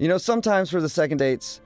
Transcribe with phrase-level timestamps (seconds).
[0.00, 1.60] You know, sometimes for the second dates,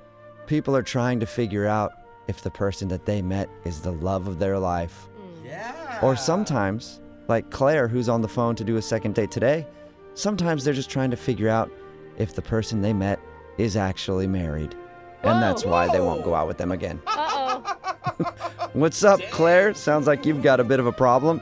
[0.47, 1.93] people are trying to figure out
[2.27, 5.09] if the person that they met is the love of their life.
[5.43, 5.99] Yeah.
[6.03, 9.67] Or sometimes, like Claire, who's on the phone to do a second date today,
[10.13, 11.73] sometimes they're just trying to figure out
[12.19, 13.19] if the person they met
[13.57, 14.75] is actually married.
[15.23, 17.01] And that's why they won't go out with them again.
[17.07, 18.25] Uh oh.
[18.75, 19.73] What's up, Claire?
[19.73, 21.41] Sounds like you've got a bit of a problem.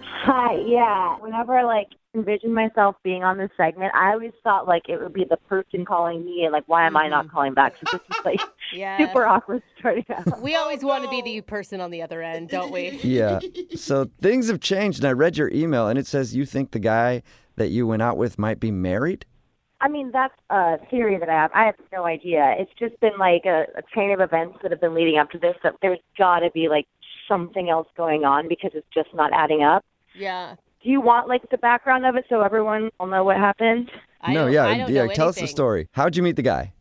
[0.00, 1.18] Hi, yeah.
[1.18, 5.24] Whenever like envision myself being on this segment, I always thought like it would be
[5.24, 7.34] the person calling me and like why am I not mm-hmm.
[7.34, 7.76] calling back?
[7.76, 8.40] So this is like
[8.72, 8.98] Yeah.
[8.98, 10.40] super awkward starting out.
[10.40, 13.00] We oh, always want to be the person on the other end, don't we?
[13.04, 13.40] Yeah.
[13.76, 16.78] So things have changed, and I read your email, and it says you think the
[16.78, 17.22] guy
[17.56, 19.26] that you went out with might be married?
[19.80, 21.50] I mean, that's a theory that I have.
[21.54, 22.54] I have no idea.
[22.58, 25.38] It's just been like a, a chain of events that have been leading up to
[25.38, 25.54] this.
[25.62, 26.86] That there's got to be like
[27.28, 29.84] something else going on because it's just not adding up.
[30.14, 30.56] Yeah.
[30.84, 33.90] Do you want like the background of it so everyone will know what happened?
[34.20, 35.06] I no, don't- yeah, I don't yeah.
[35.06, 35.88] know Tell us the story.
[35.92, 36.72] How'd you meet the guy?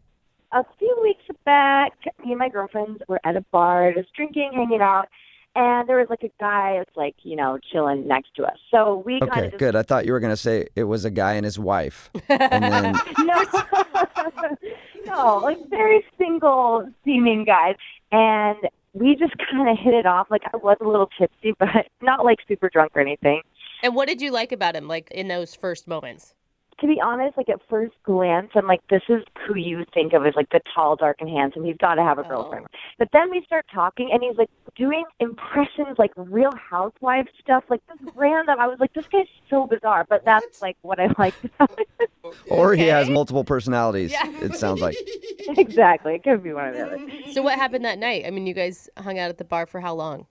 [0.55, 1.93] a few weeks back,
[2.23, 5.07] me and my girlfriends were at a bar, just drinking, hanging out,
[5.55, 8.57] and there was like a guy that's like, you know, chilling next to us.
[8.69, 9.75] So we kind Okay, of just good.
[9.75, 12.93] I thought you were gonna say it was a guy and his wife, and then
[13.21, 13.43] no,
[15.05, 17.75] no, like very single seeming guys,
[18.11, 18.57] and
[18.93, 20.27] we just kind of hit it off.
[20.29, 23.41] Like I was a little tipsy, but not like super drunk or anything.
[23.83, 26.33] And what did you like about him, like in those first moments?
[26.79, 30.25] to be honest, like at first glance, I'm like, this is who you think of
[30.25, 31.63] as like the tall, dark, and handsome.
[31.63, 32.29] He's got to have a Oh.
[32.29, 32.65] girlfriend.
[32.97, 37.79] But then we start talking, and he's like doing impressions, like Real Housewives stuff, like
[37.87, 38.59] this random.
[38.59, 41.35] I was like, this guy's so bizarre, but that's like what I like.
[42.49, 44.11] or he has multiple personalities.
[44.11, 44.27] Yeah.
[44.41, 44.97] It sounds like.
[45.57, 46.99] exactly, it could be one of the other.
[47.33, 48.25] So what happened that night?
[48.25, 50.25] I mean, you guys hung out at the bar for how long?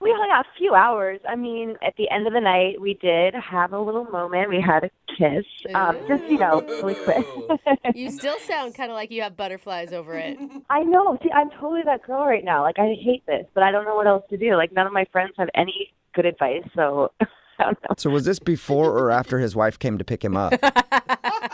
[0.00, 1.20] We hung out a few hours.
[1.28, 4.48] I mean, at the end of the night, we did have a little moment.
[4.48, 7.26] We had a kiss, um, just you know, really quick.
[7.94, 10.38] You still sound kind of like you have butterflies over it.
[10.70, 11.18] I know.
[11.22, 12.62] See, I'm totally that girl right now.
[12.62, 14.54] Like, I hate this, but I don't know what else to do.
[14.56, 17.10] Like, none of my friends have any good advice, so
[17.58, 17.94] I don't know.
[17.96, 20.52] So was this before or after his wife came to pick him up?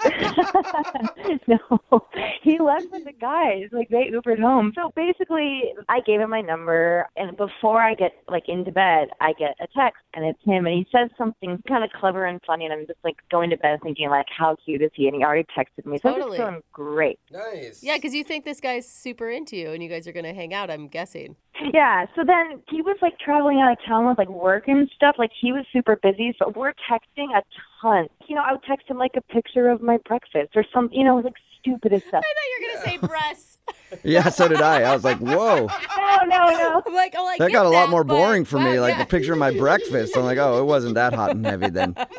[1.46, 2.06] no,
[2.42, 3.64] he left with the guys.
[3.72, 4.72] Like, they Ubered home.
[4.74, 9.32] So basically, I gave him my number, and before I get like into bed, I
[9.32, 12.64] get a text, and it's him, and he says something kind of clever and funny,
[12.64, 15.06] and I'm just like going to bed thinking like, how cute is he?
[15.06, 16.38] And he already texted me, so I'm Totally.
[16.38, 17.18] just feeling great.
[17.30, 17.82] Nice.
[17.82, 20.34] Yeah, because you think this guy's super into you and you guys are going to
[20.34, 21.36] hang out, I'm guessing.
[21.72, 25.16] Yeah, so then he was like traveling out of town with like work and stuff.
[25.18, 27.42] Like he was super busy, so we're texting a
[27.84, 28.08] ton.
[28.26, 31.04] You know, I would text him like a picture of my breakfast or some, you
[31.04, 32.22] know, like stupidest stuff.
[32.24, 33.58] I thought you were going to say breasts.
[34.04, 34.82] yeah, so did I.
[34.82, 35.68] I was like, whoa.
[36.26, 36.82] No, no, no.
[36.86, 38.74] I'm like, oh, I That got a lot that, more but- boring for me.
[38.76, 39.04] wow, Like yeah.
[39.04, 40.16] the picture of my breakfast.
[40.16, 41.94] I'm like, oh, it wasn't that hot and heavy then.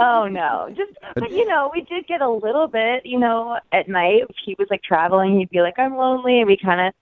[0.00, 3.04] oh no, just but you know, we did get a little bit.
[3.06, 6.46] You know, at night if he was like traveling, he'd be like, "I'm lonely," and
[6.48, 6.94] we kind of,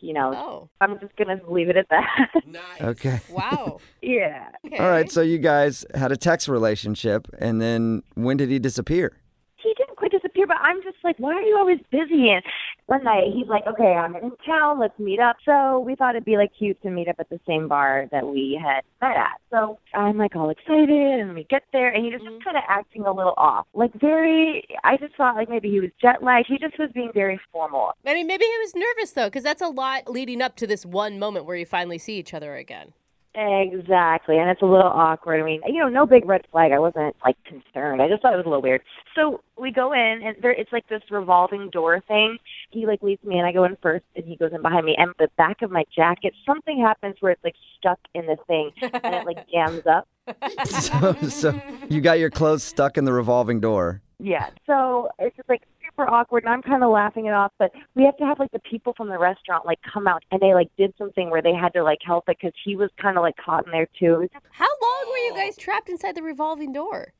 [0.00, 2.28] you know, Oh, I'm just gonna leave it at that.
[2.46, 2.80] Nice.
[2.80, 3.20] Okay.
[3.30, 3.80] wow.
[4.02, 4.48] yeah.
[4.64, 4.78] Okay.
[4.78, 5.10] All right.
[5.10, 9.16] So you guys had a text relationship, and then when did he disappear?
[9.58, 12.30] he didn't quite disappear, but I'm just like, why are you always busy?
[12.30, 12.40] And
[12.86, 15.36] one night he's like, okay, I'm in town, let's meet up.
[15.44, 18.26] So we thought it'd be like cute to meet up at the same bar that
[18.26, 19.40] we had met at.
[19.50, 22.44] So I'm like all excited, and we get there, and he was just mm-hmm.
[22.44, 24.64] kind of acting a little off, like very.
[24.84, 26.46] I just thought like maybe he was jet lagged.
[26.48, 27.92] He just was being very formal.
[28.06, 30.86] I mean, maybe he was nervous, though, because that's a lot leading up to this
[30.86, 32.92] one moment where you finally see each other again.
[33.38, 35.42] Exactly, and it's a little awkward.
[35.42, 36.72] I mean, you know, no big red flag.
[36.72, 38.00] I wasn't like concerned.
[38.00, 38.80] I just thought it was a little weird.
[39.14, 42.38] So we go in, and there it's like this revolving door thing.
[42.70, 44.96] He like leads me, and I go in first, and he goes in behind me.
[44.96, 48.70] And the back of my jacket, something happens where it's like stuck in the thing,
[48.80, 50.08] and it like jams up.
[50.64, 51.60] so, so
[51.90, 54.00] you got your clothes stuck in the revolving door.
[54.18, 54.48] Yeah.
[54.66, 55.62] So it's just like
[55.96, 57.52] super awkward, and I'm kind of laughing it off.
[57.58, 60.40] But we have to have like the people from the restaurant like come out, and
[60.40, 63.16] they like did something where they had to like help it because he was kind
[63.16, 64.14] of like caught in there too.
[64.14, 67.12] It was just How long were you guys trapped inside the revolving door?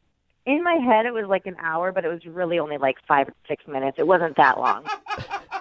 [0.44, 3.26] in my head, it was like an hour, but it was really only like five
[3.26, 3.96] or six minutes.
[3.98, 4.84] It wasn't that long.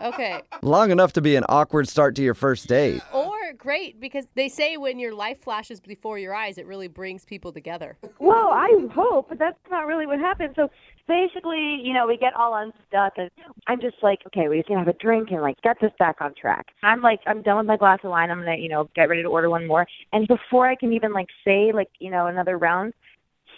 [0.01, 0.41] Okay.
[0.61, 3.01] Long enough to be an awkward start to your first date.
[3.13, 3.24] Or
[3.55, 7.51] great, because they say when your life flashes before your eyes, it really brings people
[7.51, 7.97] together.
[8.19, 10.53] well, I hope, but that's not really what happened.
[10.55, 10.69] So
[11.07, 13.29] basically, you know, we get all unstuck, and
[13.67, 16.17] I'm just like, okay, we just gonna have a drink and like get this back
[16.21, 16.67] on track.
[16.83, 18.31] I'm like, I'm done with my glass of wine.
[18.31, 19.87] I'm gonna, you know, get ready to order one more.
[20.13, 22.93] And before I can even like say like, you know, another round,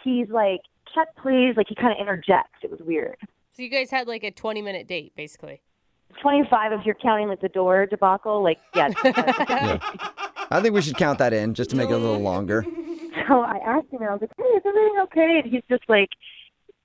[0.04, 0.62] he's like,
[0.94, 1.54] check please.
[1.58, 2.60] Like he kind of interjects.
[2.64, 3.18] It was weird.
[3.54, 5.62] So you guys had like a 20 minute date, basically.
[6.22, 8.44] 25 if you're counting like the door debacle.
[8.44, 8.92] Like, yeah.
[10.50, 12.66] I think we should count that in just to make it a little longer.
[13.28, 15.84] So I asked him, and I was like, "Hey, is everything okay?" And he's just
[15.90, 16.10] like,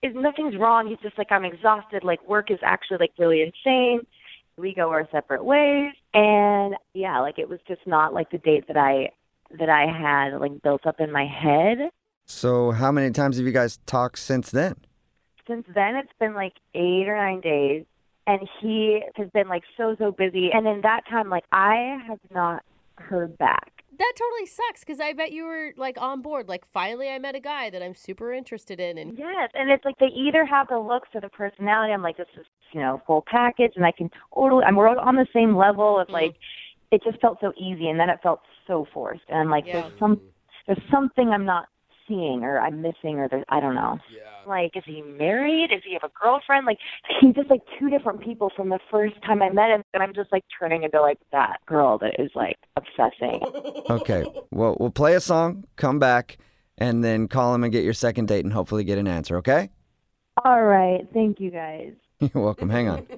[0.03, 0.89] is nothing's wrong.
[0.89, 2.05] He's just like I'm exhausted.
[2.05, 4.01] Like work is actually like really insane.
[4.57, 8.67] We go our separate ways, and yeah, like it was just not like the date
[8.69, 9.11] that I
[9.59, 11.91] that I had like built up in my head.
[12.27, 14.77] So, how many times have you guys talked since then?
[15.47, 17.85] Since then, it's been like eight or nine days,
[18.27, 20.51] and he has been like so so busy.
[20.53, 22.63] And in that time, like I have not
[22.97, 23.73] heard back.
[23.99, 26.49] That totally sucks because I bet you were like on board.
[26.49, 29.85] Like, finally, I met a guy that I'm super interested in, and Yes, and it's
[29.85, 31.93] like they either have the looks or the personality.
[31.93, 34.65] I'm like, this is you know full package, and I can totally.
[34.65, 36.15] I'm we're on the same level of mm-hmm.
[36.15, 36.37] like.
[36.91, 39.23] It just felt so easy, and then it felt so forced.
[39.29, 39.81] And I'm like, Yeah.
[39.81, 40.21] there's some,
[40.67, 41.69] there's something I'm not
[42.13, 43.99] seeing, or I'm missing, or there's I don't know.
[44.15, 44.21] Yeah.
[44.47, 45.71] Like, is he married?
[45.71, 46.67] Does he have a girlfriend?
[46.67, 46.79] Like,
[47.21, 50.15] he's just like two different people from the first time I met him, and I'm
[50.15, 53.41] just like turning into like that girl that is like obsessing.
[53.91, 54.25] Okay.
[54.51, 56.39] Well, we'll play a song, come back,
[56.79, 59.71] and then call him and get your second date and hopefully get an answer, okay?
[60.45, 61.93] All right, thank you guys.
[62.21, 62.71] You're welcome.
[62.71, 63.07] Hang on.